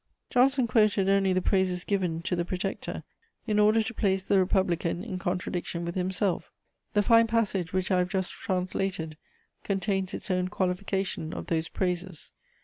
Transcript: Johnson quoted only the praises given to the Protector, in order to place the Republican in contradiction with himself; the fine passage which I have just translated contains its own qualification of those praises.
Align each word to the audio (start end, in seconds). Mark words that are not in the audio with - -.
Johnson 0.31 0.65
quoted 0.65 1.07
only 1.07 1.31
the 1.31 1.43
praises 1.43 1.83
given 1.83 2.23
to 2.23 2.35
the 2.35 2.43
Protector, 2.43 3.03
in 3.45 3.59
order 3.59 3.83
to 3.83 3.93
place 3.93 4.23
the 4.23 4.39
Republican 4.39 5.03
in 5.03 5.19
contradiction 5.19 5.85
with 5.85 5.93
himself; 5.93 6.51
the 6.95 7.03
fine 7.03 7.27
passage 7.27 7.71
which 7.71 7.91
I 7.91 7.99
have 7.99 8.09
just 8.09 8.31
translated 8.31 9.15
contains 9.63 10.15
its 10.15 10.31
own 10.31 10.47
qualification 10.47 11.35
of 11.35 11.45
those 11.45 11.69
praises. 11.69 12.31